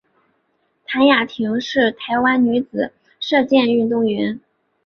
[0.87, 4.41] 谭雅婷是台湾女子射箭运动员。